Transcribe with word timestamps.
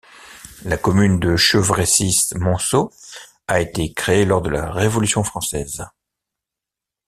La 0.63 0.77
commune 0.77 1.19
de 1.19 1.35
Chevresis-Monceau 1.37 2.89
a 3.47 3.59
été 3.61 3.93
créée 3.93 4.25
lors 4.25 4.41
de 4.41 4.49
la 4.49 4.71
Révolution 4.71 5.23
française. 5.23 5.85